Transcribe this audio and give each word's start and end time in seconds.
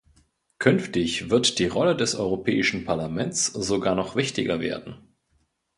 Künftig 0.57 1.29
wird 1.29 1.59
die 1.59 1.67
Rolle 1.67 1.95
des 1.95 2.15
Europäischen 2.15 2.85
Parlaments 2.85 3.45
sogar 3.45 3.93
noch 3.93 4.15
wichtiger 4.15 4.59
werden. 4.59 4.95